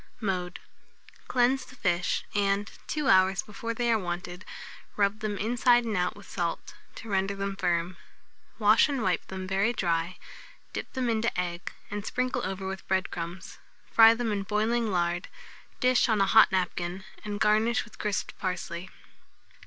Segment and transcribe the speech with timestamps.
[0.19, 0.59] Mode.
[1.27, 4.45] Cleanse the fish, and, two hours before they are wanted,
[4.95, 7.97] rub them inside and out with salt, to render them firm;
[8.57, 10.17] wash and wipe them very dry,
[10.73, 13.59] dip them into egg, and sprinkle over with bread crumbs;
[13.91, 15.27] fry them in boiling lard,
[15.79, 18.89] dish on a hot napkin, and garnish with crisped parsley.